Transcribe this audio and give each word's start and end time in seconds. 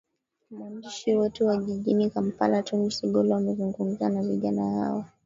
mwandishi 0.51 1.15
wetu 1.15 1.47
wa 1.47 1.57
jijini 1.57 2.09
kampala 2.09 2.63
tony 2.63 2.91
sigolo 2.91 3.35
amezungumza 3.35 4.09
na 4.09 4.21
vijana 4.23 4.69
hao 4.71 5.05